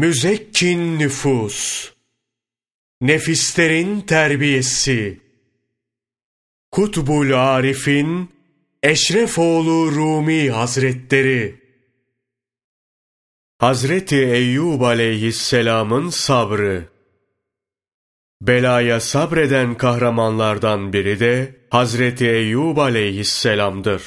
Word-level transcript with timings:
Müzekkin 0.00 0.98
nüfus, 0.98 1.90
nefislerin 3.00 4.00
terbiyesi, 4.00 5.20
Kutbul 6.70 7.32
Arif'in 7.32 8.30
Eşrefoğlu 8.82 9.92
Rumi 9.92 10.50
Hazretleri, 10.50 11.60
Hazreti 13.58 14.16
Eyyub 14.16 14.80
aleyhisselamın 14.80 16.08
sabrı, 16.10 16.88
Belaya 18.42 19.00
sabreden 19.00 19.76
kahramanlardan 19.76 20.92
biri 20.92 21.20
de 21.20 21.56
Hazreti 21.70 22.28
Eyyub 22.30 22.76
aleyhisselamdır. 22.76 24.02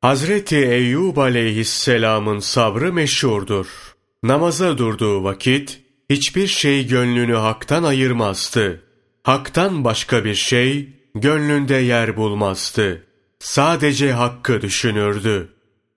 Hazreti 0.00 0.56
Eyyub 0.56 1.16
aleyhisselamın 1.16 2.38
sabrı 2.38 2.92
meşhurdur. 2.92 3.87
Namaza 4.22 4.78
durduğu 4.78 5.24
vakit 5.24 5.80
hiçbir 6.10 6.46
şey 6.46 6.86
gönlünü 6.86 7.34
haktan 7.34 7.82
ayırmazdı. 7.82 8.82
Haktan 9.22 9.84
başka 9.84 10.24
bir 10.24 10.34
şey 10.34 10.88
gönlünde 11.14 11.74
yer 11.74 12.16
bulmazdı. 12.16 13.06
Sadece 13.38 14.12
hakkı 14.12 14.62
düşünürdü. 14.62 15.48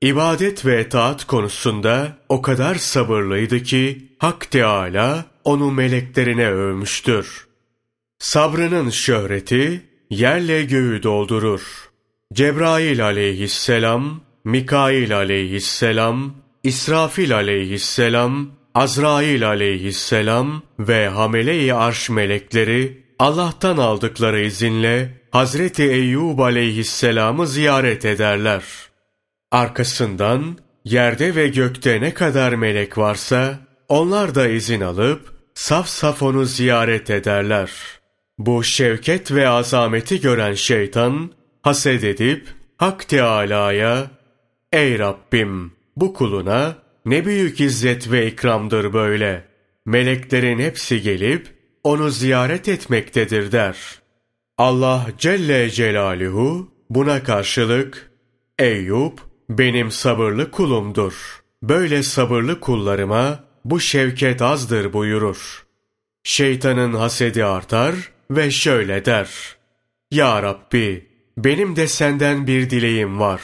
İbadet 0.01 0.65
ve 0.65 0.89
taat 0.89 1.25
konusunda 1.27 2.17
o 2.29 2.41
kadar 2.41 2.75
sabırlıydı 2.75 3.63
ki 3.63 4.07
Hak 4.19 4.51
Teâlâ 4.51 5.25
onu 5.43 5.71
meleklerine 5.71 6.47
övmüştür. 6.49 7.47
Sabrının 8.19 8.89
şöhreti 8.89 9.81
yerle 10.09 10.63
göğü 10.63 11.03
doldurur. 11.03 11.89
Cebrail 12.33 13.05
aleyhisselam, 13.05 14.21
Mikail 14.43 15.17
aleyhisselam, 15.17 16.35
İsrafil 16.63 17.35
aleyhisselam, 17.35 18.51
Azrail 18.75 19.47
aleyhisselam 19.47 20.61
ve 20.79 21.07
hamele-i 21.07 21.73
arş 21.73 22.09
melekleri 22.09 23.03
Allah'tan 23.19 23.77
aldıkları 23.77 24.41
izinle 24.41 25.21
Hazreti 25.31 25.83
Eyyub 25.83 26.39
aleyhisselamı 26.39 27.47
ziyaret 27.47 28.05
ederler. 28.05 28.63
Arkasından 29.51 30.57
yerde 30.85 31.35
ve 31.35 31.47
gökte 31.47 32.01
ne 32.01 32.13
kadar 32.13 32.53
melek 32.53 32.97
varsa 32.97 33.59
onlar 33.89 34.35
da 34.35 34.47
izin 34.47 34.81
alıp 34.81 35.33
saf 35.53 35.87
saf 35.87 36.23
onu 36.23 36.45
ziyaret 36.45 37.09
ederler. 37.09 37.71
Bu 38.37 38.63
şevket 38.63 39.31
ve 39.31 39.49
azameti 39.49 40.21
gören 40.21 40.53
şeytan 40.53 41.31
haset 41.61 42.03
edip 42.03 42.47
Hak 42.77 43.09
Teâlâ'ya 43.09 44.11
Ey 44.73 44.99
Rabbim 44.99 45.80
bu 45.95 46.13
kuluna 46.13 46.77
ne 47.05 47.25
büyük 47.25 47.61
izzet 47.61 48.11
ve 48.11 48.27
ikramdır 48.27 48.93
böyle. 48.93 49.45
Meleklerin 49.85 50.59
hepsi 50.59 51.01
gelip 51.01 51.47
onu 51.83 52.09
ziyaret 52.09 52.67
etmektedir 52.69 53.51
der. 53.51 53.77
Allah 54.57 55.07
Celle 55.17 55.69
Celaluhu 55.69 56.71
buna 56.89 57.23
karşılık 57.23 58.11
Eyüp 58.59 59.19
benim 59.49 59.91
sabırlı 59.91 60.51
kulumdur. 60.51 61.41
Böyle 61.63 62.03
sabırlı 62.03 62.59
kullarıma 62.59 63.43
bu 63.65 63.79
şevket 63.79 64.41
azdır 64.41 64.93
buyurur. 64.93 65.65
Şeytanın 66.23 66.93
hasedi 66.93 67.45
artar 67.45 67.95
ve 68.31 68.51
şöyle 68.51 69.05
der. 69.05 69.29
Ya 70.11 70.43
Rabbi 70.43 71.07
benim 71.37 71.75
de 71.75 71.87
senden 71.87 72.47
bir 72.47 72.69
dileğim 72.69 73.19
var. 73.19 73.41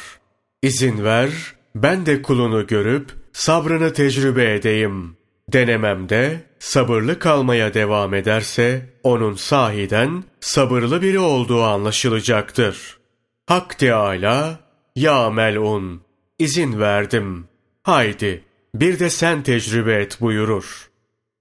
İzin 0.61 1.03
ver 1.03 1.56
ben 1.83 2.05
de 2.05 2.21
kulunu 2.21 2.67
görüp 2.67 3.11
sabrını 3.33 3.93
tecrübe 3.93 4.53
edeyim. 4.53 5.17
Denememde 5.53 6.41
sabırlı 6.59 7.19
kalmaya 7.19 7.73
devam 7.73 8.13
ederse 8.13 8.89
onun 9.03 9.33
sahiden 9.33 10.23
sabırlı 10.39 11.01
biri 11.01 11.19
olduğu 11.19 11.63
anlaşılacaktır. 11.63 12.97
Hak 13.45 13.79
Teâlâ, 13.79 14.59
ya 14.95 15.29
melun, 15.29 16.01
izin 16.39 16.79
verdim. 16.79 17.47
Haydi, 17.83 18.43
bir 18.75 18.99
de 18.99 19.09
sen 19.09 19.43
tecrübe 19.43 19.93
et 19.93 20.21
buyurur. 20.21 20.89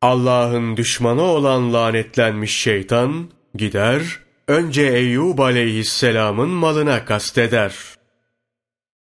Allah'ın 0.03 0.77
düşmanı 0.77 1.23
olan 1.23 1.73
lanetlenmiş 1.73 2.57
şeytan, 2.57 3.31
gider, 3.55 4.03
önce 4.49 4.83
Eyyub 4.83 5.39
aleyhisselamın 5.39 6.49
malına 6.49 7.05
kasteder. 7.05 7.75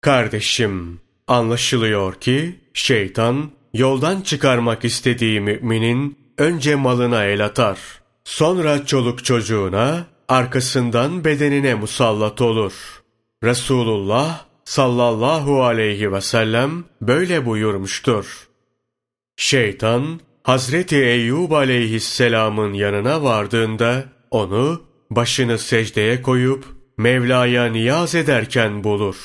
Kardeşim, 0.02 1.02
anlaşılıyor 1.28 2.16
ki, 2.16 2.60
şeytan, 2.74 3.52
yoldan 3.74 4.22
çıkarmak 4.22 4.86
istediği 4.86 5.42
müminin 5.42 6.18
önce 6.38 6.76
malına 6.76 7.26
el 7.26 7.46
atar. 7.46 7.80
Sonra 8.24 8.86
çoluk 8.86 9.26
çocuğuna, 9.26 10.06
arkasından 10.28 11.26
bedenine 11.26 11.76
musallat 11.76 12.42
olur. 12.42 12.74
Resulullah 13.44 14.46
sallallahu 14.66 15.64
aleyhi 15.64 16.12
ve 16.12 16.22
sellem 16.22 16.84
böyle 17.02 17.46
buyurmuştur. 17.46 18.48
Şeytan, 19.38 20.20
Hazreti 20.44 20.96
Eyyub 20.96 21.52
aleyhisselamın 21.52 22.74
yanına 22.74 23.24
vardığında 23.24 24.04
onu 24.32 24.82
başını 25.10 25.58
secdeye 25.58 26.22
koyup 26.22 26.66
Mevla'ya 26.98 27.66
niyaz 27.66 28.16
ederken 28.16 28.84
bulur. 28.84 29.16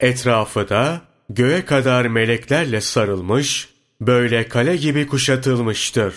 Etrafı 0.00 0.68
da 0.68 1.00
göğe 1.30 1.64
kadar 1.64 2.06
meleklerle 2.06 2.80
sarılmış, 2.80 3.68
böyle 4.00 4.48
kale 4.48 4.76
gibi 4.76 5.06
kuşatılmıştır. 5.06 6.14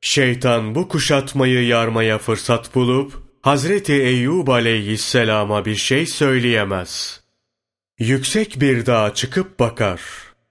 Şeytan 0.00 0.74
bu 0.74 0.88
kuşatmayı 0.88 1.66
yarmaya 1.66 2.18
fırsat 2.18 2.74
bulup, 2.74 3.12
Hazreti 3.42 3.92
Eyyub 3.92 4.48
aleyhisselama 4.48 5.64
bir 5.64 5.76
şey 5.76 6.06
söyleyemez. 6.06 7.20
Yüksek 7.98 8.60
bir 8.60 8.86
dağa 8.86 9.14
çıkıp 9.14 9.60
bakar. 9.60 10.00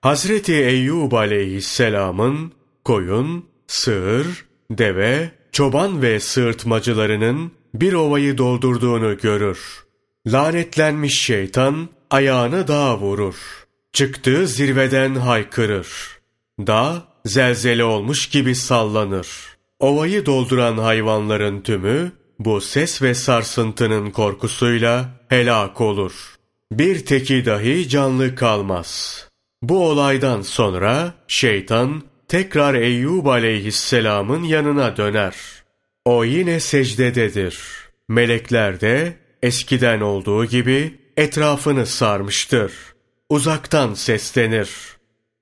Hazreti 0.02 0.54
Eyyub 0.54 1.12
aleyhisselamın 1.12 2.52
koyun, 2.84 3.46
sığır, 3.68 4.46
deve, 4.72 5.32
çoban 5.52 6.02
ve 6.02 6.20
sığırtmacılarının 6.20 7.52
bir 7.74 7.94
ovayı 7.94 8.38
doldurduğunu 8.38 9.18
görür. 9.18 9.86
Lanetlenmiş 10.28 11.22
şeytan 11.22 11.90
ayağını 12.10 12.68
dağa 12.68 13.00
vurur. 13.00 13.36
Çıktığı 13.94 14.48
zirveden 14.48 15.16
haykırır. 15.16 15.88
Dağ 16.60 17.04
zelzele 17.26 17.84
olmuş 17.84 18.30
gibi 18.30 18.56
sallanır. 18.56 19.28
Ovayı 19.80 20.26
dolduran 20.26 20.78
hayvanların 20.78 21.62
tümü 21.62 22.12
bu 22.40 22.62
ses 22.62 23.02
ve 23.02 23.14
sarsıntının 23.14 24.12
korkusuyla 24.12 25.10
helak 25.30 25.82
olur. 25.82 26.36
Bir 26.72 27.06
teki 27.06 27.46
dahi 27.46 27.90
canlı 27.90 28.36
kalmaz. 28.36 29.24
Bu 29.62 29.90
olaydan 29.90 30.42
sonra 30.42 31.14
şeytan 31.28 32.04
tekrar 32.28 32.76
Eyyub 32.76 33.26
aleyhisselamın 33.26 34.44
yanına 34.44 34.98
döner. 34.98 35.36
O 36.06 36.24
yine 36.24 36.60
secdededir. 36.60 37.60
Melekler 38.10 38.82
de 38.82 39.18
eskiden 39.44 40.02
olduğu 40.02 40.46
gibi 40.46 41.00
etrafını 41.18 41.86
sarmıştır. 41.86 42.74
Uzaktan 43.30 43.94
seslenir. 43.94 44.70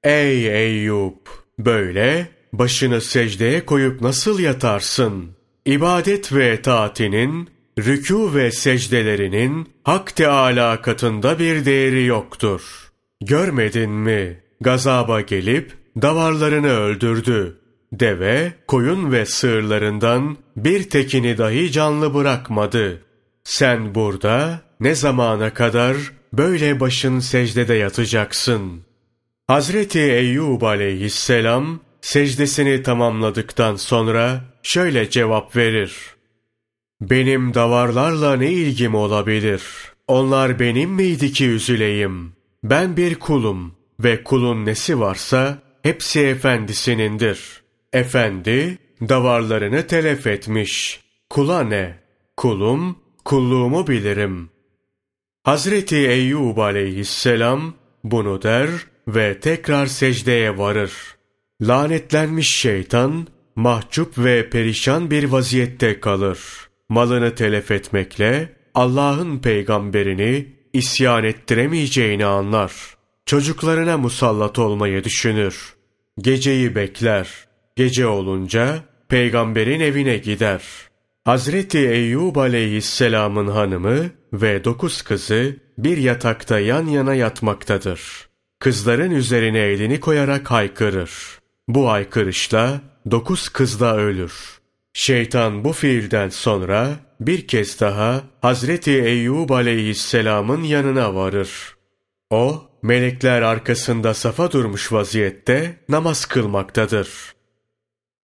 Ey 0.04 0.48
Eyyub! 0.48 1.26
Böyle 1.60 2.28
başını 2.54 3.02
secdeye 3.02 3.66
koyup 3.66 4.02
nasıl 4.02 4.40
yatarsın? 4.40 5.32
İbadet 5.66 6.34
ve 6.34 6.62
taatinin, 6.62 7.50
rükû 7.78 8.36
ve 8.36 8.52
secdelerinin 8.52 9.70
Hak 9.84 10.16
Teâlâ 10.16 10.82
katında 10.82 11.40
bir 11.40 11.66
değeri 11.66 12.06
yoktur. 12.06 12.92
Görmedin 13.22 13.92
mi? 13.92 14.40
Gazaba 14.62 15.22
gelip 15.22 15.74
davarlarını 16.02 16.70
öldürdü. 16.70 17.58
Deve, 17.94 18.54
koyun 18.68 19.12
ve 19.12 19.26
sığırlarından 19.26 20.38
bir 20.58 20.90
tekini 20.90 21.38
dahi 21.38 21.72
canlı 21.72 22.14
bırakmadı. 22.14 23.02
Sen 23.44 23.96
burada 23.96 24.62
ne 24.80 24.96
zamana 24.96 25.54
kadar 25.54 25.98
böyle 26.38 26.80
başın 26.80 27.20
secdede 27.20 27.74
yatacaksın? 27.74 28.82
Hazreti 29.48 30.00
Eyyub 30.00 30.62
aleyhisselam 30.62 31.80
secdesini 32.02 32.84
tamamladıktan 32.84 33.76
sonra 33.76 34.42
şöyle 34.64 35.10
cevap 35.10 35.56
verir. 35.56 35.96
Benim 37.02 37.54
davarlarla 37.54 38.36
ne 38.36 38.52
ilgim 38.52 38.96
olabilir? 38.96 39.64
Onlar 40.08 40.60
benim 40.60 40.90
miydi 40.90 41.32
ki 41.32 41.46
üzüleyim? 41.46 42.34
Ben 42.64 42.98
bir 42.98 43.16
kulum 43.16 43.76
ve 44.00 44.24
kulun 44.24 44.66
nesi 44.66 45.00
varsa 45.00 45.58
hepsi 45.84 46.20
efendisinindir. 46.20 47.40
Efendi 47.94 48.78
davarlarını 49.10 49.88
telef 49.88 50.28
etmiş. 50.28 51.00
Kula 51.30 51.64
ne? 51.64 52.00
Kulum, 52.38 52.98
kulluğumu 53.26 53.88
bilirim. 53.88 54.50
Hazreti 55.46 55.96
Eyyub 55.96 56.58
aleyhisselam 56.58 57.74
bunu 58.04 58.42
der 58.42 58.70
ve 59.08 59.40
tekrar 59.40 59.86
secdeye 59.86 60.58
varır. 60.58 60.92
Lanetlenmiş 61.62 62.56
şeytan, 62.56 63.28
mahcup 63.56 64.18
ve 64.18 64.50
perişan 64.50 65.12
bir 65.12 65.24
vaziyette 65.24 66.00
kalır. 66.00 66.40
Malını 66.90 67.36
telef 67.36 67.72
etmekle 67.72 68.50
Allah'ın 68.74 69.40
peygamberini 69.40 70.48
isyan 70.74 71.24
ettiremeyeceğini 71.24 72.26
anlar. 72.26 72.74
Çocuklarına 73.26 73.98
musallat 73.98 74.60
olmayı 74.60 75.04
düşünür. 75.04 75.74
Geceyi 76.18 76.76
bekler. 76.76 77.30
Gece 77.76 78.08
olunca 78.08 78.80
peygamberin 79.10 79.80
evine 79.80 80.18
gider. 80.18 80.62
Hazreti 81.26 81.78
Eyyub 81.78 82.36
aleyhisselamın 82.36 83.48
hanımı 83.48 84.10
ve 84.34 84.64
dokuz 84.64 85.02
kızı 85.02 85.58
bir 85.78 85.98
yatakta 85.98 86.60
yan 86.60 86.86
yana 86.86 87.16
yatmaktadır. 87.16 88.30
Kızların 88.60 89.12
üzerine 89.12 89.60
elini 89.60 90.00
koyarak 90.00 90.52
haykırır. 90.52 91.12
Bu 91.68 91.90
haykırışla 91.90 92.82
dokuz 93.12 93.50
kız 93.50 93.80
da 93.80 93.98
ölür. 93.98 94.34
Şeytan 94.94 95.64
bu 95.64 95.74
fiilden 95.74 96.30
sonra 96.30 96.90
bir 97.20 97.48
kez 97.48 97.80
daha 97.80 98.24
Hazreti 98.42 98.92
Eyyub 98.92 99.50
aleyhisselamın 99.50 100.64
yanına 100.64 101.16
varır. 101.16 101.76
O, 102.30 102.64
melekler 102.82 103.42
arkasında 103.42 104.14
safa 104.14 104.52
durmuş 104.52 104.92
vaziyette 104.92 105.80
namaz 105.90 106.26
kılmaktadır. 106.26 107.10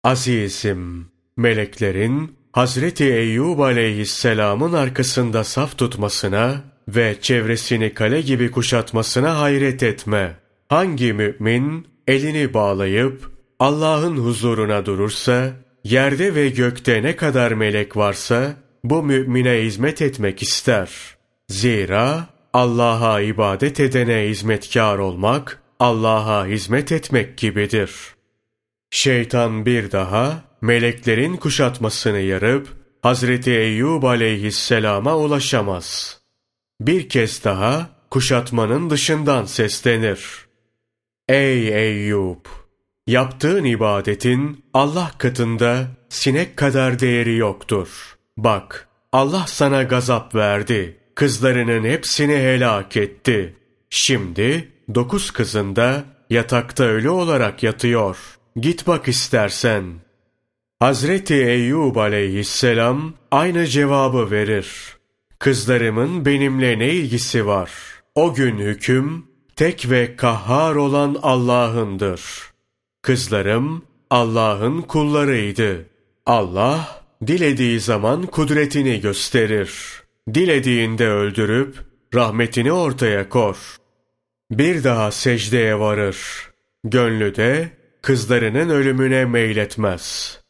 Azizim, 0.04 1.10
meleklerin 1.36 2.35
Hazreti 2.56 3.04
Eyyub 3.04 3.58
aleyhisselamın 3.58 4.72
arkasında 4.72 5.44
saf 5.44 5.78
tutmasına 5.78 6.62
ve 6.88 7.16
çevresini 7.20 7.94
kale 7.94 8.20
gibi 8.20 8.50
kuşatmasına 8.50 9.40
hayret 9.40 9.82
etme. 9.82 10.36
Hangi 10.68 11.12
mümin 11.12 11.88
elini 12.08 12.54
bağlayıp 12.54 13.30
Allah'ın 13.58 14.16
huzuruna 14.16 14.86
durursa, 14.86 15.52
yerde 15.84 16.34
ve 16.34 16.48
gökte 16.48 17.02
ne 17.02 17.16
kadar 17.16 17.52
melek 17.52 17.96
varsa, 17.96 18.56
bu 18.84 19.02
mümine 19.02 19.62
hizmet 19.62 20.02
etmek 20.02 20.42
ister. 20.42 20.90
Zira 21.48 22.26
Allah'a 22.52 23.20
ibadet 23.20 23.80
edene 23.80 24.28
hizmetkar 24.28 24.98
olmak, 24.98 25.62
Allah'a 25.80 26.46
hizmet 26.46 26.92
etmek 26.92 27.38
gibidir. 27.38 27.90
Şeytan 28.90 29.66
bir 29.66 29.92
daha 29.92 30.45
meleklerin 30.60 31.36
kuşatmasını 31.36 32.18
yarıp 32.18 32.68
Hazreti 33.02 33.50
Eyyub 33.50 34.02
aleyhisselama 34.02 35.16
ulaşamaz. 35.16 36.20
Bir 36.80 37.08
kez 37.08 37.44
daha 37.44 37.90
kuşatmanın 38.10 38.90
dışından 38.90 39.44
seslenir. 39.44 40.46
Ey 41.28 41.68
Eyyub! 41.68 42.46
Yaptığın 43.06 43.64
ibadetin 43.64 44.64
Allah 44.74 45.10
katında 45.18 45.86
sinek 46.08 46.56
kadar 46.56 46.98
değeri 46.98 47.36
yoktur. 47.36 48.16
Bak, 48.36 48.88
Allah 49.12 49.44
sana 49.46 49.82
gazap 49.82 50.34
verdi. 50.34 50.96
Kızlarının 51.14 51.84
hepsini 51.84 52.36
helak 52.36 52.96
etti. 52.96 53.56
Şimdi 53.90 54.72
dokuz 54.94 55.30
kızın 55.30 55.76
da 55.76 56.04
yatakta 56.30 56.84
ölü 56.84 57.08
olarak 57.08 57.62
yatıyor. 57.62 58.16
Git 58.56 58.86
bak 58.86 59.08
istersen. 59.08 59.84
Hazreti 60.80 61.34
Eyyub 61.34 61.96
aleyhisselam 61.96 63.14
aynı 63.30 63.66
cevabı 63.66 64.30
verir. 64.30 64.96
Kızlarımın 65.38 66.24
benimle 66.24 66.78
ne 66.78 66.88
ilgisi 66.88 67.46
var? 67.46 67.70
O 68.14 68.34
gün 68.34 68.58
hüküm 68.58 69.26
tek 69.56 69.90
ve 69.90 70.16
kahhar 70.16 70.74
olan 70.74 71.16
Allah'ındır. 71.22 72.20
Kızlarım 73.02 73.84
Allah'ın 74.10 74.82
kullarıydı. 74.82 75.86
Allah 76.26 77.04
dilediği 77.26 77.80
zaman 77.80 78.26
kudretini 78.26 79.00
gösterir. 79.00 79.72
Dilediğinde 80.34 81.08
öldürüp 81.08 81.76
rahmetini 82.14 82.72
ortaya 82.72 83.28
kor. 83.28 83.76
Bir 84.50 84.84
daha 84.84 85.10
secdeye 85.10 85.78
varır. 85.78 86.18
Gönlü 86.84 87.36
de 87.36 87.70
kızlarının 88.02 88.68
ölümüne 88.68 89.24
meyletmez. 89.24 90.45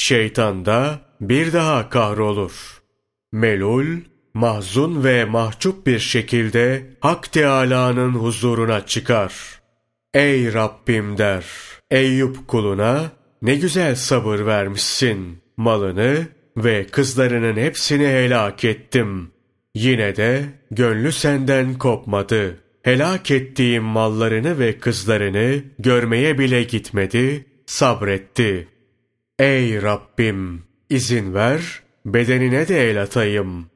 Şeytan 0.00 0.64
da 0.64 1.00
bir 1.20 1.52
daha 1.52 1.88
kahrolur. 1.88 2.82
Melul, 3.32 3.86
mahzun 4.34 5.04
ve 5.04 5.24
mahcup 5.24 5.86
bir 5.86 5.98
şekilde 5.98 6.86
Hak 7.00 7.32
Teâlâ'nın 7.32 8.12
huzuruna 8.12 8.86
çıkar. 8.86 9.34
Ey 10.14 10.54
Rabbim 10.54 11.18
der, 11.18 11.44
Eyüp 11.90 12.48
kuluna 12.48 13.12
ne 13.42 13.54
güzel 13.54 13.94
sabır 13.94 14.46
vermişsin. 14.46 15.38
Malını 15.56 16.26
ve 16.56 16.86
kızlarının 16.86 17.56
hepsini 17.56 18.06
helak 18.06 18.64
ettim. 18.64 19.30
Yine 19.74 20.16
de 20.16 20.44
gönlü 20.70 21.12
senden 21.12 21.78
kopmadı. 21.78 22.56
Helak 22.82 23.30
ettiğim 23.30 23.84
mallarını 23.84 24.58
ve 24.58 24.78
kızlarını 24.78 25.62
görmeye 25.78 26.38
bile 26.38 26.62
gitmedi, 26.62 27.46
sabretti. 27.66 28.68
Ey 29.40 29.82
Rabbim! 29.82 30.62
izin 30.90 31.34
ver, 31.34 31.82
bedenine 32.06 32.68
de 32.68 32.90
el 32.90 33.02
atayım. 33.02 33.66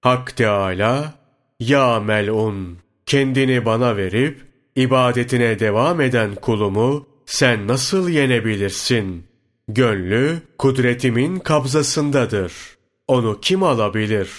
Hak 0.00 0.36
Teâlâ, 0.36 1.14
Ya 1.60 2.00
melun, 2.00 2.78
kendini 3.06 3.64
bana 3.64 3.96
verip, 3.96 4.40
ibadetine 4.76 5.58
devam 5.58 6.00
eden 6.00 6.34
kulumu 6.34 7.06
sen 7.26 7.68
nasıl 7.68 8.08
yenebilirsin? 8.08 9.24
Gönlü 9.68 10.40
kudretimin 10.58 11.38
kabzasındadır. 11.38 12.52
Onu 13.08 13.40
kim 13.40 13.62
alabilir? 13.62 14.30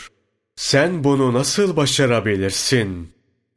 Sen 0.55 1.03
bunu 1.03 1.33
nasıl 1.33 1.75
başarabilirsin? 1.75 3.09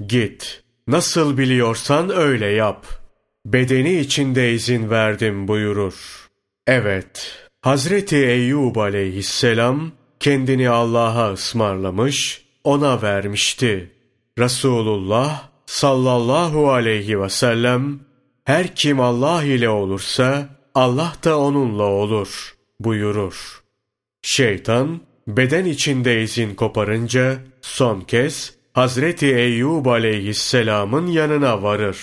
Git, 0.06 0.62
nasıl 0.86 1.38
biliyorsan 1.38 2.10
öyle 2.10 2.46
yap. 2.46 2.86
Bedeni 3.46 4.00
içinde 4.00 4.52
izin 4.52 4.90
verdim 4.90 5.48
buyurur. 5.48 6.29
Evet, 6.66 7.38
Hazreti 7.62 8.16
Eyyub 8.16 8.76
aleyhisselam 8.76 9.92
kendini 10.20 10.70
Allah'a 10.70 11.32
ısmarlamış, 11.32 12.44
ona 12.64 13.02
vermişti. 13.02 13.90
Resulullah 14.38 15.48
sallallahu 15.66 16.70
aleyhi 16.70 17.20
ve 17.20 17.28
sellem 17.28 18.00
her 18.44 18.74
kim 18.74 19.00
Allah 19.00 19.44
ile 19.44 19.68
olursa 19.68 20.48
Allah 20.74 21.12
da 21.24 21.38
onunla 21.38 21.82
olur 21.82 22.54
buyurur. 22.80 23.62
Şeytan 24.22 25.00
beden 25.26 25.64
içinde 25.64 26.22
izin 26.22 26.54
koparınca 26.54 27.38
son 27.62 28.00
kez 28.00 28.54
Hazreti 28.72 29.34
Eyyub 29.36 29.86
aleyhisselamın 29.86 31.06
yanına 31.06 31.62
varır. 31.62 31.98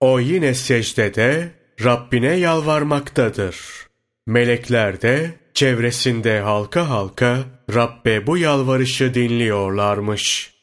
O 0.00 0.20
yine 0.20 0.54
secdede 0.54 1.52
Rabbine 1.84 2.36
yalvarmaktadır. 2.36 3.87
Melekler 4.28 5.02
de 5.02 5.30
çevresinde 5.54 6.40
halka 6.40 6.88
halka 6.88 7.38
Rabbe 7.74 8.26
bu 8.26 8.38
yalvarışı 8.38 9.14
dinliyorlarmış. 9.14 10.54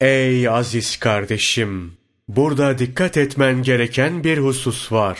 Ey 0.00 0.48
aziz 0.48 0.96
kardeşim! 0.96 1.92
Burada 2.28 2.78
dikkat 2.78 3.16
etmen 3.16 3.62
gereken 3.62 4.24
bir 4.24 4.38
husus 4.38 4.92
var. 4.92 5.18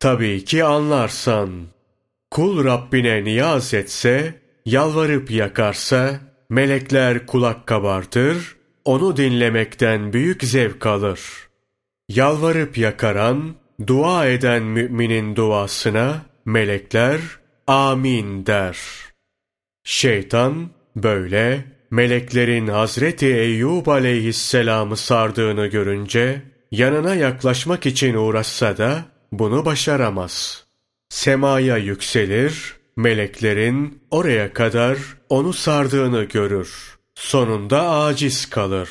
Tabii 0.00 0.44
ki 0.44 0.64
anlarsan. 0.64 1.50
Kul 2.30 2.64
Rabbine 2.64 3.24
niyaz 3.24 3.74
etse, 3.74 4.34
yalvarıp 4.66 5.30
yakarsa, 5.30 6.20
melekler 6.50 7.26
kulak 7.26 7.66
kabartır, 7.66 8.56
onu 8.84 9.16
dinlemekten 9.16 10.12
büyük 10.12 10.44
zevk 10.44 10.86
alır. 10.86 11.20
Yalvarıp 12.08 12.78
yakaran, 12.78 13.54
dua 13.86 14.26
eden 14.26 14.62
müminin 14.62 15.36
duasına, 15.36 16.28
melekler 16.48 17.20
amin 17.66 18.46
der. 18.46 18.78
Şeytan 19.84 20.70
böyle 20.96 21.64
meleklerin 21.90 22.66
Hazreti 22.66 23.26
Eyyub 23.26 23.86
aleyhisselamı 23.86 24.96
sardığını 24.96 25.66
görünce 25.66 26.42
yanına 26.70 27.14
yaklaşmak 27.14 27.86
için 27.86 28.14
uğraşsa 28.14 28.76
da 28.76 29.04
bunu 29.32 29.64
başaramaz. 29.64 30.64
Semaya 31.08 31.76
yükselir, 31.76 32.76
meleklerin 32.96 34.02
oraya 34.10 34.52
kadar 34.52 34.98
onu 35.28 35.52
sardığını 35.52 36.24
görür. 36.24 36.98
Sonunda 37.14 37.90
aciz 37.90 38.50
kalır. 38.50 38.90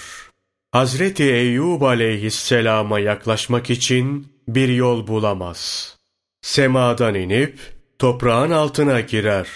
Hazreti 0.71 1.23
Eyyub 1.23 1.81
aleyhisselama 1.81 2.99
yaklaşmak 2.99 3.69
için 3.69 4.27
bir 4.47 4.69
yol 4.69 5.07
bulamaz. 5.07 5.96
Semadan 6.47 7.15
inip 7.15 7.59
toprağın 7.99 8.51
altına 8.51 8.99
girer. 8.99 9.47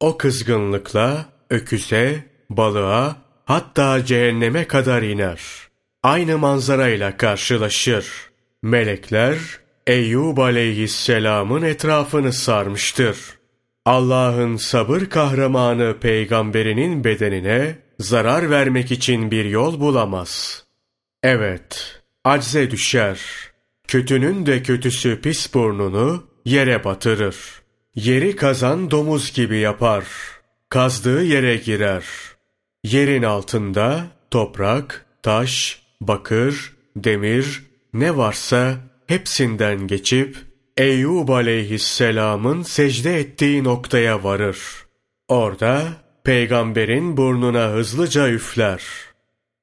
O 0.00 0.16
kızgınlıkla 0.16 1.26
öküze, 1.50 2.24
balığa 2.50 3.16
hatta 3.44 4.04
cehenneme 4.04 4.66
kadar 4.66 5.02
iner. 5.02 5.40
Aynı 6.02 6.38
manzarayla 6.38 7.16
karşılaşır. 7.16 8.06
Melekler 8.62 9.38
Eyyub 9.86 10.38
aleyhisselamın 10.38 11.62
etrafını 11.62 12.32
sarmıştır. 12.32 13.18
Allah'ın 13.84 14.56
sabır 14.56 15.00
kahramanı 15.00 15.96
peygamberinin 16.00 17.04
bedenine 17.04 17.78
zarar 17.98 18.50
vermek 18.50 18.92
için 18.92 19.30
bir 19.30 19.44
yol 19.44 19.80
bulamaz. 19.80 20.64
Evet, 21.22 22.00
acze 22.24 22.70
düşer. 22.70 23.20
Kötünün 23.88 24.46
de 24.46 24.62
kötüsü 24.62 25.20
pis 25.20 25.54
burnunu 25.54 26.26
yere 26.44 26.84
batırır. 26.84 27.36
Yeri 27.94 28.36
kazan 28.36 28.90
domuz 28.90 29.32
gibi 29.32 29.58
yapar. 29.58 30.04
Kazdığı 30.68 31.24
yere 31.24 31.56
girer. 31.56 32.04
Yerin 32.84 33.22
altında 33.22 34.06
toprak, 34.30 35.06
taş, 35.22 35.82
bakır, 36.00 36.72
demir 36.96 37.62
ne 37.94 38.16
varsa 38.16 38.76
hepsinden 39.06 39.86
geçip 39.86 40.36
Eyyub 40.76 41.28
aleyhisselamın 41.28 42.62
secde 42.62 43.20
ettiği 43.20 43.64
noktaya 43.64 44.24
varır. 44.24 44.58
Orada 45.28 45.82
peygamberin 46.24 47.16
burnuna 47.16 47.68
hızlıca 47.68 48.28
üfler. 48.28 48.82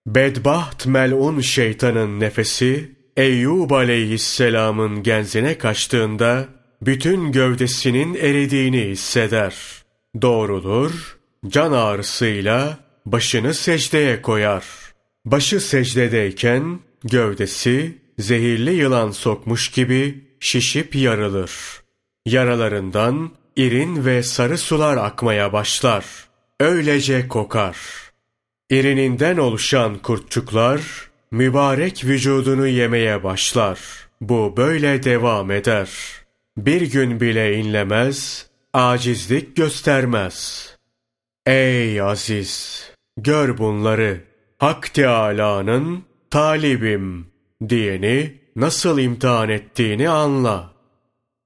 Bedbaht 0.08 0.86
melun 0.86 1.40
şeytanın 1.40 2.20
nefesi 2.20 2.92
Eyyub 3.18 3.72
aleyhisselamın 3.72 5.04
genzine 5.04 5.58
kaçtığında 5.58 6.46
bütün 6.82 7.32
gövdesinin 7.32 8.16
eridiğini 8.16 8.82
hisseder. 8.82 9.56
Doğrulur, 10.22 11.18
can 11.48 11.72
ağrısıyla 11.72 12.78
başını 13.06 13.54
secdeye 13.54 14.22
koyar. 14.22 14.66
Başı 15.26 15.60
secdedeyken 15.60 16.80
gövdesi 17.04 17.98
zehirli 18.20 18.74
yılan 18.74 19.12
sokmuş 19.12 19.72
gibi 19.72 20.24
şişip 20.40 20.96
yarılır. 20.96 21.52
Yaralarından 22.26 23.32
irin 23.56 24.06
ve 24.06 24.24
sarı 24.24 24.58
sular 24.58 24.98
akmaya 24.98 25.54
başlar. 25.54 26.06
Öylece 26.60 27.28
kokar. 27.28 27.78
İrininden 28.70 29.38
oluşan 29.38 29.98
kurtçuklar 29.98 30.82
mübarek 31.34 32.06
vücudunu 32.06 32.68
yemeye 32.68 33.24
başlar. 33.24 33.80
Bu 34.22 34.54
böyle 34.58 35.04
devam 35.04 35.52
eder. 35.52 35.90
Bir 36.58 36.82
gün 36.82 37.20
bile 37.20 37.58
inlemez, 37.58 38.48
acizlik 38.74 39.56
göstermez. 39.56 40.68
Ey 41.46 42.02
aziz! 42.02 42.84
Gör 43.18 43.58
bunları. 43.58 44.22
Hak 44.58 44.94
Teâlâ'nın 44.94 46.04
talibim 46.32 47.28
diyeni 47.70 48.42
nasıl 48.56 49.00
imtihan 49.00 49.50
ettiğini 49.50 50.10
anla. 50.10 50.74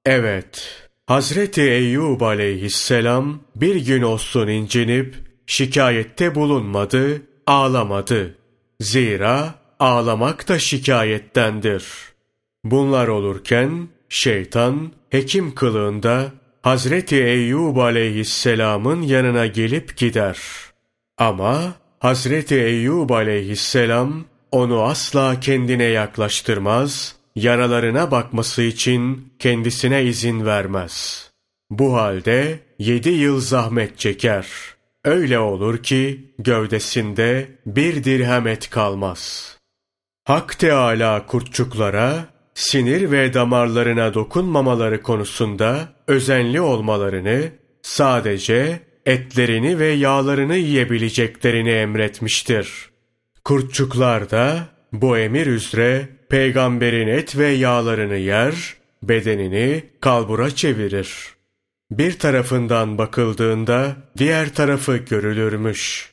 Evet, 0.06 0.84
Hazreti 1.06 1.62
Eyyub 1.62 2.22
aleyhisselam 2.22 3.40
bir 3.56 3.76
gün 3.76 4.02
olsun 4.02 4.48
incinip 4.48 5.16
şikayette 5.46 6.36
bulunmadı, 6.36 7.22
ağlamadı. 7.46 8.38
Zira 8.80 9.67
ağlamak 9.80 10.48
da 10.48 10.60
şikayettendir. 10.60 11.86
Bunlar 12.64 13.08
olurken 13.08 13.88
şeytan 14.10 14.92
hekim 15.10 15.56
kılığında 15.56 16.32
Hazreti 16.62 17.24
Eyyub 17.24 17.78
aleyhisselamın 17.78 19.02
yanına 19.02 19.46
gelip 19.46 19.98
gider. 19.98 20.38
Ama 21.18 21.74
Hazreti 22.00 22.56
Eyyub 22.56 23.10
aleyhisselam 23.10 24.26
onu 24.52 24.82
asla 24.82 25.40
kendine 25.40 25.84
yaklaştırmaz, 25.84 27.16
yaralarına 27.36 28.12
bakması 28.12 28.62
için 28.62 29.34
kendisine 29.40 30.04
izin 30.04 30.46
vermez. 30.46 31.28
Bu 31.70 31.94
halde 31.94 32.60
yedi 32.80 33.10
yıl 33.10 33.42
zahmet 33.42 34.00
çeker. 34.00 34.48
Öyle 35.04 35.40
olur 35.40 35.84
ki 35.84 36.34
gövdesinde 36.40 37.50
bir 37.66 38.04
dirhem 38.04 38.48
et 38.48 38.70
kalmaz. 38.70 39.57
Hak 40.28 40.60
Teâlâ 40.60 41.26
kurtçuklara, 41.26 42.26
sinir 42.54 43.12
ve 43.12 43.34
damarlarına 43.34 44.14
dokunmamaları 44.14 45.02
konusunda 45.02 45.90
özenli 46.08 46.62
olmalarını, 46.62 47.44
sadece 47.82 48.80
etlerini 49.06 49.80
ve 49.80 49.88
yağlarını 49.88 50.56
yiyebileceklerini 50.56 51.70
emretmiştir. 51.70 52.90
Kurtçuklar 53.44 54.30
da 54.30 54.68
bu 54.94 55.18
emir 55.18 55.48
üzere 55.48 56.10
peygamberin 56.30 57.08
et 57.08 57.38
ve 57.38 57.48
yağlarını 57.48 58.18
yer, 58.18 58.76
bedenini 59.04 59.84
kalbura 60.02 60.56
çevirir. 60.56 61.28
Bir 61.92 62.20
tarafından 62.20 62.98
bakıldığında 62.98 63.96
diğer 64.18 64.54
tarafı 64.54 64.98
görülürmüş. 64.98 66.12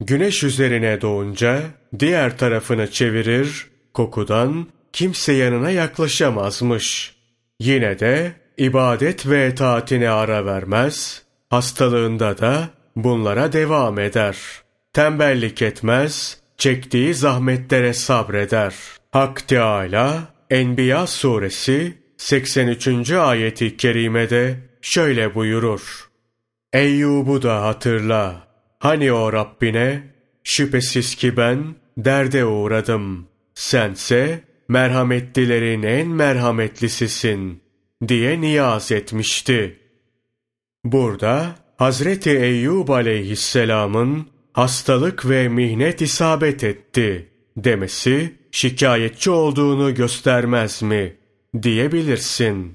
Güneş 0.00 0.44
üzerine 0.44 1.00
doğunca 1.00 1.62
diğer 1.98 2.38
tarafını 2.38 2.90
çevirir, 2.90 3.66
kokudan 3.94 4.66
kimse 4.92 5.32
yanına 5.32 5.70
yaklaşamazmış. 5.70 7.14
Yine 7.60 7.98
de 7.98 8.32
ibadet 8.58 9.30
ve 9.30 9.54
taatine 9.54 10.10
ara 10.10 10.46
vermez, 10.46 11.22
hastalığında 11.50 12.38
da 12.38 12.68
bunlara 12.96 13.52
devam 13.52 13.98
eder. 13.98 14.36
Tembellik 14.92 15.62
etmez, 15.62 16.38
çektiği 16.58 17.14
zahmetlere 17.14 17.94
sabreder. 17.94 18.74
Hak 19.12 19.48
Teâlâ, 19.48 20.18
Enbiya 20.50 21.06
suresi 21.06 21.98
83. 22.16 23.10
ayeti 23.10 23.76
kerimede 23.76 24.56
şöyle 24.82 25.34
buyurur. 25.34 26.10
Eyyub'u 26.72 27.42
da 27.42 27.62
hatırla. 27.62 28.43
Hani 28.84 29.12
o 29.12 29.32
Rabbine, 29.32 30.02
şüphesiz 30.42 31.14
ki 31.14 31.36
ben 31.36 31.74
derde 31.98 32.44
uğradım. 32.44 33.26
Sense 33.54 34.44
merhametlilerin 34.68 35.82
en 35.82 36.08
merhametlisisin 36.08 37.62
diye 38.08 38.40
niyaz 38.40 38.92
etmişti. 38.92 39.78
Burada 40.84 41.54
Hazreti 41.76 42.30
Eyyub 42.30 42.88
aleyhisselamın 42.88 44.26
hastalık 44.52 45.28
ve 45.28 45.48
mihnet 45.48 46.00
isabet 46.02 46.64
etti 46.64 47.28
demesi 47.56 48.34
şikayetçi 48.50 49.30
olduğunu 49.30 49.94
göstermez 49.94 50.82
mi 50.82 51.16
diyebilirsin. 51.62 52.74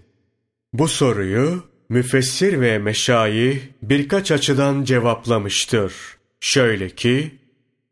Bu 0.74 0.88
soruyu 0.88 1.64
müfessir 1.90 2.62
ve 2.62 2.78
meşayih 2.78 3.60
birkaç 3.82 4.32
açıdan 4.32 4.84
cevaplamıştır. 4.84 5.94
Şöyle 6.40 6.90
ki, 6.90 7.32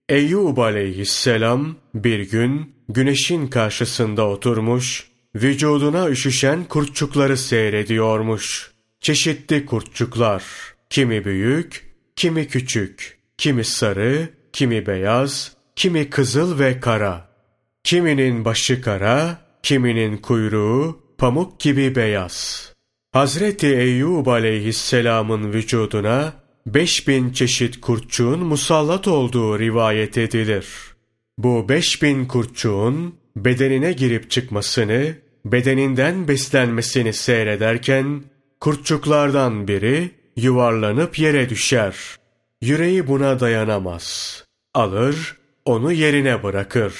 Eyyub 0.10 0.58
aleyhisselam 0.58 1.75
bir 1.94 2.20
gün 2.20 2.74
güneşin 2.89 3.48
karşısında 3.48 4.27
oturmuş, 4.27 5.08
vücuduna 5.36 6.10
üşüşen 6.10 6.63
kurtçukları 6.63 7.38
seyrediyormuş. 7.38 8.72
Çeşitli 9.01 9.66
kurtçuklar, 9.66 10.44
kimi 10.89 11.25
büyük, 11.25 11.96
kimi 12.16 12.48
küçük. 12.48 13.18
Kimi 13.38 13.63
sarı, 13.63 14.30
kimi 14.54 14.88
beyaz, 14.88 15.56
kimi 15.75 16.10
kızıl 16.10 16.60
ve 16.60 16.80
kara. 16.80 17.30
Kiminin 17.84 18.46
başı 18.46 18.82
kara, 18.82 19.42
kiminin 19.63 20.18
kuyruğu 20.18 21.00
pamuk 21.18 21.60
gibi 21.60 21.96
beyaz. 21.96 22.76
Hazreti 23.11 23.67
Eyyub 23.67 24.25
aleyhisselamın 24.25 25.53
vücuduna 25.53 26.33
beş 26.65 27.07
bin 27.07 27.31
çeşit 27.31 27.81
kurtçuğun 27.81 28.39
musallat 28.39 29.07
olduğu 29.07 29.59
rivayet 29.59 30.17
edilir. 30.17 30.67
Bu 31.37 31.69
beş 31.69 32.01
bin 32.01 32.25
kurtçuğun 32.25 33.15
bedenine 33.35 33.93
girip 33.93 34.31
çıkmasını, 34.31 35.15
bedeninden 35.45 36.27
beslenmesini 36.27 37.13
seyrederken, 37.13 38.23
kurtçuklardan 38.59 39.67
biri 39.67 40.11
yuvarlanıp 40.35 41.19
yere 41.19 41.49
düşer. 41.49 41.95
Yüreği 42.61 43.07
buna 43.07 43.39
dayanamaz. 43.39 44.43
Alır, 44.73 45.37
onu 45.65 45.91
yerine 45.91 46.43
bırakır. 46.43 46.93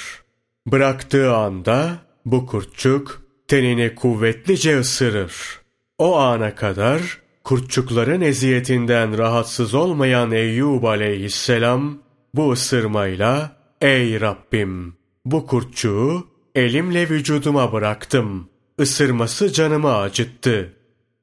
Bıraktığı 0.68 1.36
anda 1.36 1.98
bu 2.26 2.46
kurtçuk 2.46 3.22
tenini 3.48 3.96
kuvvetlice 3.96 4.80
ısırır. 4.80 5.57
O 5.98 6.18
ana 6.18 6.56
kadar 6.56 7.22
kurtçukların 7.44 8.22
eziyetinden 8.22 9.18
rahatsız 9.18 9.74
olmayan 9.74 10.32
Eyyub 10.32 10.84
aleyhisselam 10.84 11.98
bu 12.34 12.52
ısırmayla 12.52 13.58
''Ey 13.82 14.22
Rabbim 14.22 14.96
bu 15.26 15.46
kurtçuğu 15.46 16.28
elimle 16.56 17.10
vücuduma 17.10 17.74
bıraktım. 17.74 18.50
Isırması 18.80 19.54
canımı 19.54 19.98
acıttı. 19.98 20.74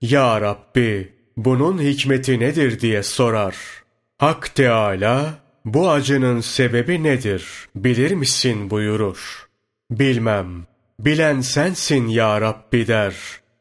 Ya 0.01 0.41
Rabbi 0.41 1.13
bunun 1.37 1.83
hikmeti 1.83 2.41
nedir?'' 2.41 2.81
diye 2.81 3.03
sorar.'' 3.03 3.85
Hak 4.19 4.55
Teâlâ, 4.55 5.35
bu 5.65 5.91
acının 5.91 6.41
sebebi 6.41 7.03
nedir, 7.03 7.47
bilir 7.77 8.11
misin 8.11 8.71
buyurur. 8.71 9.49
Bilmem, 9.91 10.67
Bilen 11.01 11.41
sensin 11.41 12.09
ya 12.09 12.41
Rabbi 12.41 12.87
der 12.87 13.15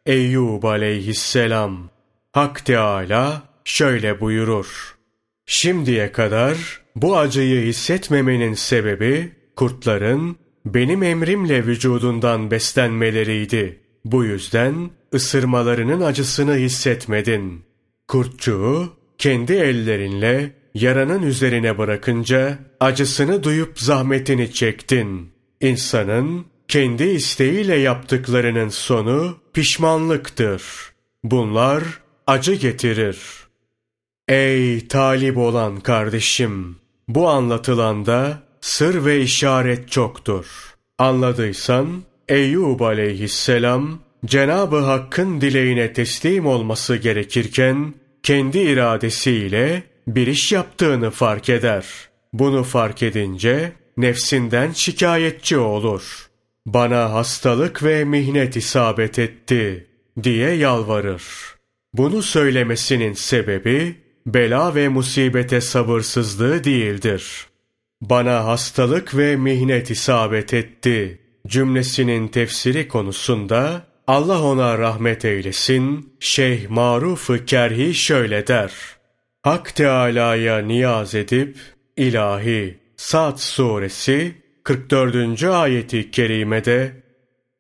Eyyub 0.06 0.64
aleyhisselam. 0.64 1.90
Hak 2.32 2.66
Teala 2.66 3.44
şöyle 3.66 4.22
buyurur. 4.22 4.96
Şimdiye 5.46 6.12
kadar 6.12 6.82
bu 6.96 7.18
acıyı 7.18 7.66
hissetmemenin 7.66 8.54
sebebi 8.54 9.32
kurtların 9.56 10.36
benim 10.66 11.04
emrimle 11.04 11.66
vücudundan 11.68 12.52
beslenmeleriydi. 12.52 13.80
Bu 14.06 14.26
yüzden 14.26 14.90
ısırmalarının 15.14 16.02
acısını 16.02 16.56
hissetmedin. 16.56 17.66
Kurtçuğu 18.08 18.94
kendi 19.18 19.54
ellerinle 19.54 20.52
yaranın 20.74 21.22
üzerine 21.22 21.78
bırakınca 21.78 22.60
acısını 22.80 23.44
duyup 23.44 23.80
zahmetini 23.80 24.54
çektin. 24.54 25.32
İnsanın 25.62 26.46
kendi 26.74 27.04
isteğiyle 27.04 27.76
yaptıklarının 27.76 28.70
sonu 28.70 29.38
pişmanlıktır. 29.54 30.64
Bunlar 31.24 31.84
acı 32.28 32.54
getirir. 32.54 33.18
Ey 34.28 34.88
talip 34.88 35.38
olan 35.38 35.80
kardeşim! 35.80 36.76
Bu 37.08 37.30
anlatılanda 37.30 38.44
sır 38.62 39.06
ve 39.06 39.22
işaret 39.22 39.92
çoktur. 39.92 40.76
Anladıysan 40.98 42.04
Eyyub 42.30 42.80
aleyhisselam 42.80 44.00
Cenabı 44.26 44.78
Hakk'ın 44.78 45.42
dileğine 45.42 45.94
teslim 45.94 46.46
olması 46.46 46.96
gerekirken 46.96 47.94
kendi 48.24 48.60
iradesiyle 48.60 49.84
bir 50.08 50.28
iş 50.28 50.52
yaptığını 50.52 51.12
fark 51.12 51.50
eder. 51.50 51.86
Bunu 52.34 52.64
fark 52.64 53.04
edince 53.04 53.72
nefsinden 53.98 54.72
şikayetçi 54.72 55.58
olur. 55.58 56.23
Bana 56.66 57.14
hastalık 57.14 57.84
ve 57.84 58.04
mihnet 58.04 58.56
isabet 58.56 59.20
etti 59.20 59.88
diye 60.24 60.52
yalvarır. 60.52 61.24
Bunu 61.94 62.22
söylemesinin 62.22 63.14
sebebi 63.14 63.96
bela 64.26 64.76
ve 64.76 64.90
musibete 64.90 65.62
sabırsızlığı 65.62 66.64
değildir. 66.64 67.48
Bana 68.02 68.46
hastalık 68.46 69.18
ve 69.18 69.36
mihnet 69.36 69.92
isabet 69.92 70.54
etti 70.54 71.20
cümlesinin 71.48 72.28
tefsiri 72.28 72.88
konusunda 72.88 73.86
Allah 74.08 74.44
ona 74.44 74.78
rahmet 74.78 75.26
eylesin, 75.26 76.14
Şeyh 76.20 76.70
Maruf-ı 76.70 77.46
Kerhi 77.46 77.94
şöyle 77.94 78.48
der. 78.48 78.72
Hak 79.44 79.76
Teâlâ'ya 79.76 80.58
niyaz 80.58 81.16
edip, 81.16 81.58
ilahi 81.98 82.80
Sad 82.98 83.38
suresi 83.38 84.43
44. 84.64 85.44
ayeti 85.44 86.12
kerimede 86.12 87.04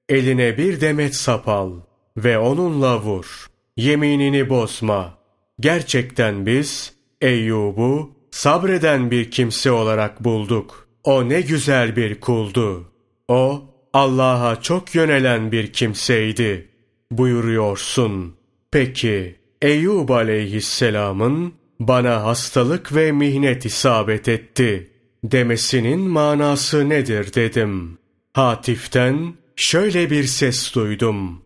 eline 0.10 0.58
bir 0.58 0.82
demet 0.82 1.16
sap 1.16 1.48
al 1.48 1.72
ve 2.18 2.38
onunla 2.38 3.02
vur. 3.02 3.48
Yeminini 3.78 4.50
bozma. 4.50 5.18
Gerçekten 5.60 6.46
biz 6.46 6.94
Eyyub'u 7.22 8.12
sabreden 8.32 9.12
bir 9.12 9.32
kimse 9.32 9.72
olarak 9.72 10.24
bulduk. 10.24 10.88
O 11.04 11.30
ne 11.30 11.42
güzel 11.42 11.96
bir 11.96 12.20
kuldu. 12.20 12.92
O 13.28 13.64
Allah'a 13.94 14.62
çok 14.62 14.96
yönelen 14.96 15.52
bir 15.52 15.74
kimseydi 15.74 16.68
buyuruyorsun. 17.12 18.36
Peki 18.72 19.36
Eyyub 19.62 20.10
aleyhisselamın 20.10 21.54
bana 21.80 22.24
hastalık 22.24 22.96
ve 22.96 23.12
mihnet 23.12 23.66
isabet 23.66 24.28
etti 24.28 24.93
demesinin 25.24 26.00
manası 26.00 26.90
nedir 26.90 27.34
dedim. 27.34 27.98
Hatif'ten 28.34 29.34
şöyle 29.56 30.10
bir 30.10 30.24
ses 30.24 30.76
duydum. 30.76 31.42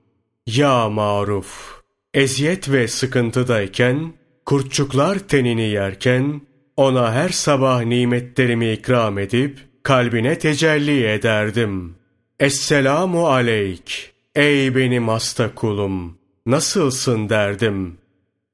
Ya 0.48 0.90
maruf, 0.90 1.82
eziyet 2.14 2.72
ve 2.72 2.88
sıkıntıdayken, 2.88 4.14
kurtçuklar 4.46 5.20
tenini 5.20 5.70
yerken, 5.70 6.42
ona 6.78 7.14
her 7.14 7.30
sabah 7.30 7.84
nimetlerimi 7.84 8.72
ikram 8.72 9.20
edip, 9.20 9.60
kalbine 9.84 10.40
tecelli 10.40 11.08
ederdim. 11.08 11.96
Esselamu 12.40 13.28
aleyk, 13.28 14.14
ey 14.36 14.76
benim 14.76 15.08
hasta 15.08 15.56
kulum, 15.56 16.18
nasılsın 16.46 17.30
derdim. 17.30 17.98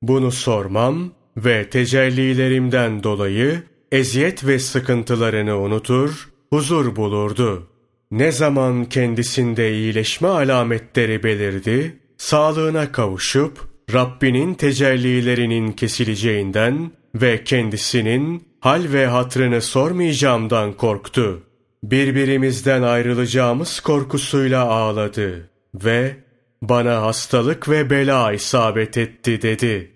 Bunu 0.02 0.32
sormam 0.32 1.12
ve 1.38 1.70
tecellilerimden 1.70 3.04
dolayı 3.04 3.64
eziyet 3.94 4.48
ve 4.48 4.60
sıkıntılarını 4.60 5.60
unutur, 5.60 6.30
huzur 6.50 6.96
bulurdu. 6.96 7.68
Ne 8.12 8.32
zaman 8.32 8.86
kendisinde 8.86 9.74
iyileşme 9.74 10.28
alametleri 10.28 11.24
belirdi, 11.24 12.00
sağlığına 12.18 12.92
kavuşup 12.92 13.60
Rabbinin 13.94 14.54
tecellilerinin 14.54 15.72
kesileceğinden 15.72 16.92
ve 17.16 17.44
kendisinin 17.44 18.44
hal 18.60 18.84
ve 18.94 19.08
hatrını 19.08 19.62
sormayacağımdan 19.62 20.74
korktu. 20.74 21.44
Birbirimizden 21.84 22.82
ayrılacağımız 22.82 23.80
korkusuyla 23.80 24.66
ağladı 24.66 25.50
ve 25.76 26.16
bana 26.62 27.02
hastalık 27.02 27.70
ve 27.70 27.90
bela 27.90 28.34
isabet 28.34 28.98
etti 28.98 29.42
dedi. 29.42 29.92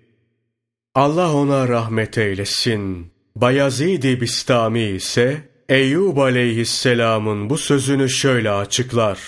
Allah 0.94 1.34
ona 1.34 1.68
rahmet 1.68 2.18
eylesin. 2.18 3.17
Bayezid-i 3.40 4.20
Bistami 4.20 4.82
ise 4.82 5.36
Eyyub 5.68 6.16
aleyhisselamın 6.16 7.50
bu 7.50 7.58
sözünü 7.58 8.08
şöyle 8.08 8.50
açıklar. 8.50 9.18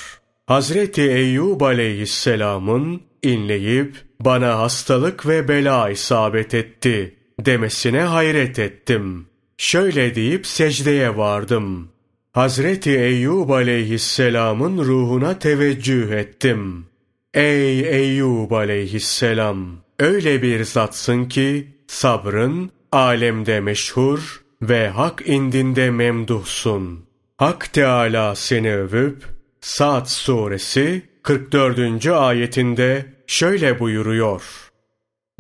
Hazreti 0.46 1.02
Eyyub 1.02 1.60
aleyhisselamın 1.60 3.02
inleyip 3.22 3.96
bana 4.20 4.58
hastalık 4.58 5.26
ve 5.26 5.48
bela 5.48 5.90
isabet 5.90 6.54
etti 6.54 7.14
demesine 7.40 8.00
hayret 8.00 8.58
ettim. 8.58 9.26
Şöyle 9.58 10.14
deyip 10.14 10.46
secdeye 10.46 11.16
vardım. 11.16 11.88
Hazreti 12.32 12.98
Eyyub 12.98 13.48
aleyhisselamın 13.48 14.78
ruhuna 14.78 15.38
teveccüh 15.38 16.10
ettim. 16.10 16.86
Ey 17.34 17.80
Eyyub 17.80 18.50
aleyhisselam! 18.50 19.76
Öyle 19.98 20.42
bir 20.42 20.64
zatsın 20.64 21.24
ki 21.24 21.68
sabrın 21.86 22.70
alemde 22.92 23.60
meşhur 23.60 24.42
ve 24.62 24.88
hak 24.88 25.22
indinde 25.26 25.90
memduhsun. 25.90 27.04
Hak 27.36 27.72
Teala 27.72 28.34
seni 28.34 28.76
övüp 28.76 29.24
Saat 29.60 30.10
suresi 30.10 31.02
44. 31.22 32.06
ayetinde 32.06 33.06
şöyle 33.26 33.78
buyuruyor. 33.78 34.42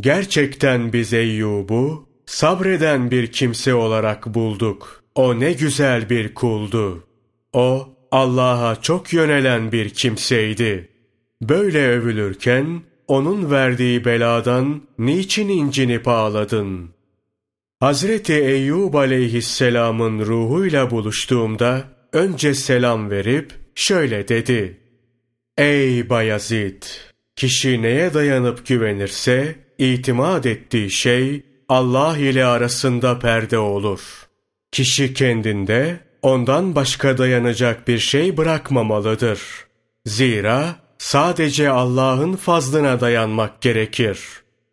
Gerçekten 0.00 0.92
biz 0.92 1.12
Eyyub'u 1.12 2.08
sabreden 2.26 3.10
bir 3.10 3.26
kimse 3.26 3.74
olarak 3.74 4.34
bulduk. 4.34 5.02
O 5.14 5.40
ne 5.40 5.52
güzel 5.52 6.10
bir 6.10 6.34
kuldu. 6.34 7.04
O 7.52 7.88
Allah'a 8.10 8.80
çok 8.82 9.12
yönelen 9.12 9.72
bir 9.72 9.90
kimseydi. 9.90 10.88
Böyle 11.42 11.88
övülürken 11.88 12.82
onun 13.08 13.50
verdiği 13.50 14.04
beladan 14.04 14.82
niçin 14.98 15.48
incinip 15.48 16.08
ağladın? 16.08 16.90
Hazreti 17.80 18.34
Eyyub 18.34 18.94
aleyhisselamın 18.94 20.18
ruhuyla 20.26 20.90
buluştuğumda 20.90 21.84
önce 22.12 22.54
selam 22.54 23.10
verip 23.10 23.52
şöyle 23.74 24.28
dedi. 24.28 24.80
Ey 25.58 26.10
Bayazid! 26.10 26.82
Kişi 27.36 27.82
neye 27.82 28.14
dayanıp 28.14 28.66
güvenirse 28.66 29.54
itimat 29.78 30.46
ettiği 30.46 30.90
şey 30.90 31.42
Allah 31.68 32.18
ile 32.18 32.44
arasında 32.44 33.18
perde 33.18 33.58
olur. 33.58 34.00
Kişi 34.72 35.14
kendinde 35.14 36.00
ondan 36.22 36.74
başka 36.74 37.18
dayanacak 37.18 37.88
bir 37.88 37.98
şey 37.98 38.36
bırakmamalıdır. 38.36 39.40
Zira 40.06 40.76
sadece 40.98 41.70
Allah'ın 41.70 42.36
fazlına 42.36 43.00
dayanmak 43.00 43.60
gerekir. 43.60 44.20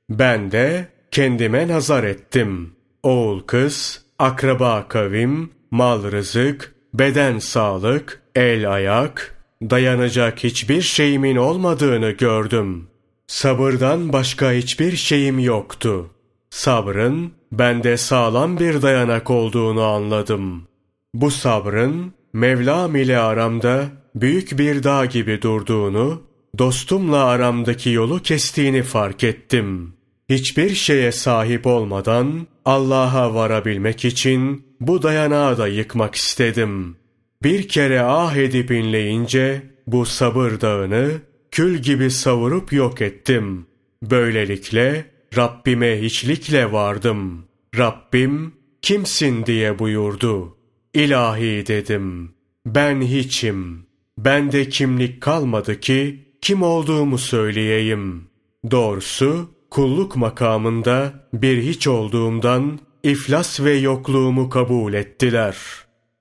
Ben 0.10 0.52
de 0.52 0.88
kendime 1.12 1.68
nazar 1.68 2.04
ettim. 2.04 2.77
Oğul 3.08 3.40
kız, 3.40 4.06
akraba 4.20 4.88
kavim, 4.88 5.50
mal 5.72 6.12
rızık, 6.12 6.76
beden 6.94 7.40
sağlık, 7.40 8.22
el 8.36 8.74
ayak, 8.74 9.44
dayanacak 9.62 10.44
hiçbir 10.44 10.82
şeyimin 10.82 11.36
olmadığını 11.36 12.12
gördüm. 12.12 12.88
Sabırdan 13.28 14.14
başka 14.14 14.52
hiçbir 14.52 14.96
şeyim 14.96 15.40
yoktu. 15.40 16.10
Sabrın 16.50 17.32
bende 17.52 17.98
sağlam 17.98 18.60
bir 18.60 18.82
dayanak 18.82 19.30
olduğunu 19.30 19.84
anladım. 19.84 20.68
Bu 21.14 21.32
sabrın 21.32 22.14
Mevlam 22.34 22.96
ile 22.96 23.18
aramda 23.18 23.86
büyük 24.16 24.60
bir 24.60 24.84
dağ 24.84 25.06
gibi 25.06 25.42
durduğunu, 25.42 26.22
dostumla 26.58 27.26
aramdaki 27.26 27.90
yolu 27.90 28.22
kestiğini 28.22 28.84
fark 28.84 29.24
ettim. 29.24 29.97
Hiçbir 30.30 30.76
şeye 30.76 31.12
sahip 31.12 31.68
olmadan 31.68 32.48
Allah'a 32.66 33.34
varabilmek 33.34 34.06
için 34.06 34.66
bu 34.80 35.04
dayanağı 35.04 35.58
da 35.58 35.68
yıkmak 35.68 36.16
istedim. 36.16 36.96
Bir 37.44 37.68
kere 37.68 38.02
ah 38.02 38.36
edip 38.36 38.72
inleyince 38.72 39.62
bu 39.88 40.06
sabır 40.06 40.62
dağını 40.62 41.12
kül 41.52 41.78
gibi 41.78 42.12
savurup 42.12 42.74
yok 42.74 43.02
ettim. 43.02 43.66
Böylelikle 44.04 45.06
Rabbime 45.38 46.02
hiçlikle 46.02 46.72
vardım. 46.72 47.46
Rabbim 47.78 48.54
kimsin 48.82 49.46
diye 49.46 49.80
buyurdu. 49.80 50.58
İlahi 50.94 51.68
dedim. 51.68 52.32
Ben 52.66 53.02
hiçim. 53.02 53.88
Bende 54.18 54.70
kimlik 54.70 55.22
kalmadı 55.22 55.80
ki 55.80 56.26
kim 56.42 56.62
olduğumu 56.62 57.18
söyleyeyim. 57.18 58.24
Doğrusu 58.72 59.57
kulluk 59.70 60.16
makamında 60.16 61.14
bir 61.34 61.62
hiç 61.62 61.88
olduğumdan 61.88 62.80
iflas 63.04 63.60
ve 63.60 63.74
yokluğumu 63.74 64.50
kabul 64.50 64.94
ettiler. 64.94 65.58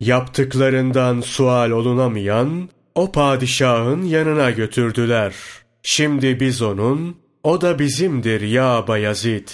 Yaptıklarından 0.01 1.21
sual 1.21 1.71
olunamayan 1.71 2.69
o 2.95 3.13
padişahın 3.13 4.03
yanına 4.03 4.51
götürdüler. 4.51 5.35
Şimdi 5.83 6.41
biz 6.41 6.63
onun, 6.63 7.17
o 7.43 7.61
da 7.61 7.79
bizimdir 7.79 8.41
ya 8.41 8.85
Bayezid. 8.89 9.49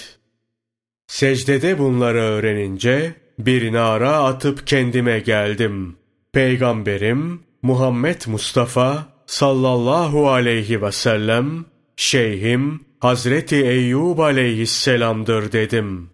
Secdede 1.07 1.79
bunları 1.79 2.17
öğrenince 2.17 3.15
bir 3.39 3.73
nara 3.73 4.17
atıp 4.17 4.67
kendime 4.67 5.19
geldim. 5.19 5.95
Peygamberim 6.33 7.41
Muhammed 7.61 8.21
Mustafa 8.27 9.05
sallallahu 9.25 10.29
aleyhi 10.29 10.81
ve 10.81 10.91
sellem 10.91 11.65
şeyhim 11.95 12.85
Hazreti 13.03 13.55
Eyyub 13.55 14.17
aleyhisselamdır 14.17 15.51
dedim. 15.51 16.09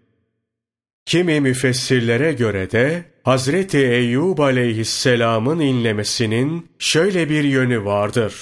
Kimi 1.06 1.40
müfessirlere 1.40 2.32
göre 2.32 2.70
de 2.70 3.04
Hazreti 3.24 3.78
Eyyub 3.78 4.38
aleyhisselamın 4.38 5.60
inlemesinin 5.60 6.68
şöyle 6.78 7.28
bir 7.28 7.44
yönü 7.44 7.84
vardır. 7.84 8.34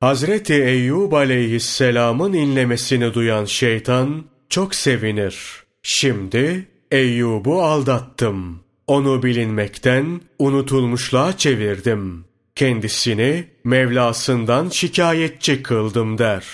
Hazreti 0.00 0.54
Eyyub 0.54 1.12
aleyhisselamın 1.12 2.32
inlemesini 2.32 3.14
duyan 3.14 3.44
şeytan 3.44 4.24
çok 4.48 4.74
sevinir. 4.74 5.64
Şimdi 5.82 6.66
Eyyub'u 6.90 7.62
aldattım. 7.62 8.60
Onu 8.86 9.22
bilinmekten 9.22 10.20
unutulmuşluğa 10.38 11.36
çevirdim. 11.36 12.24
Kendisini 12.54 13.44
Mevlasından 13.64 14.68
şikayetçi 14.68 15.62
kıldım 15.62 16.18
der. 16.18 16.44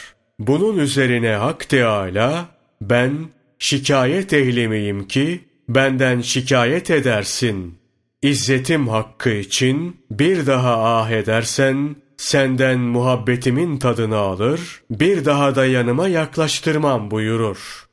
Bunun 0.40 0.78
üzerine 0.78 1.30
Hak 1.30 1.68
Teâlâ, 1.68 2.48
ben 2.80 3.12
şikayet 3.58 4.32
ehli 4.32 4.68
miyim 4.68 5.08
ki 5.08 5.40
benden 5.68 6.20
şikayet 6.20 6.90
edersin. 6.90 7.78
İzzetim 8.22 8.88
hakkı 8.88 9.30
için 9.30 9.96
bir 10.10 10.46
daha 10.46 10.98
ah 10.98 11.10
edersen, 11.10 11.96
senden 12.16 12.78
muhabbetimin 12.78 13.78
tadını 13.78 14.16
alır, 14.16 14.82
bir 14.90 15.24
daha 15.24 15.54
da 15.54 15.66
yanıma 15.66 16.08
yaklaştırmam 16.08 17.10
buyurur. 17.10 17.86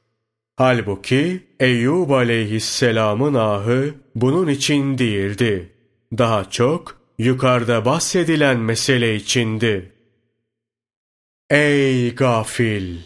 Halbuki 0.55 1.43
Eyyub 1.59 2.09
aleyhisselamın 2.09 3.33
ahı 3.33 3.93
bunun 4.15 4.47
için 4.47 4.97
değildi. 4.97 5.69
Daha 6.17 6.49
çok 6.49 6.97
yukarıda 7.19 7.85
bahsedilen 7.85 8.59
mesele 8.59 9.15
içindi. 9.15 9.96
Ey 11.49 12.15
gafil! 12.15 12.97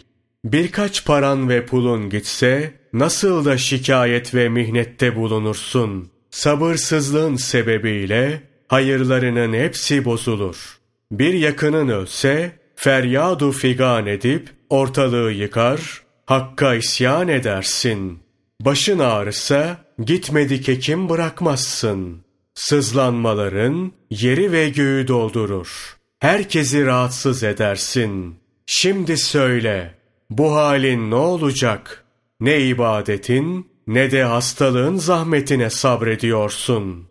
Birkaç 0.46 1.06
paran 1.06 1.50
ve 1.50 1.66
pulun 1.66 2.10
gitse, 2.10 2.74
nasıl 2.94 3.46
da 3.46 3.58
şikayet 3.58 4.36
ve 4.36 4.50
mihnette 4.50 5.16
bulunursun. 5.16 6.12
Sabırsızlığın 6.32 7.36
sebebiyle 7.36 8.42
hayırlarının 8.68 9.54
hepsi 9.54 10.06
bozulur. 10.06 10.80
Bir 11.12 11.34
yakının 11.34 11.88
ölse, 11.88 12.52
feryadu 12.76 13.52
figan 13.52 14.08
edip 14.08 14.50
ortalığı 14.70 15.32
yıkar, 15.32 16.02
Hakka 16.26 16.76
isyan 16.76 17.28
edersin. 17.28 18.20
Başın 18.62 19.00
ağrısa 19.00 19.78
gitmedik 20.06 20.68
hekim 20.68 21.10
bırakmazsın. 21.10 22.22
Sızlanmaların 22.54 23.92
yeri 24.10 24.52
ve 24.52 24.70
göğü 24.70 25.08
doldurur. 25.08 26.01
Herkesi 26.22 26.86
rahatsız 26.86 27.44
edersin. 27.44 28.36
Şimdi 28.66 29.18
söyle, 29.18 29.96
bu 30.30 30.56
halin 30.56 31.12
ne 31.12 31.16
olacak? 31.16 32.06
Ne 32.40 32.62
ibadetin 32.62 33.72
ne 33.88 34.12
de 34.12 34.24
hastalığın 34.24 34.96
zahmetine 34.96 35.70
sabrediyorsun.'' 35.70 37.11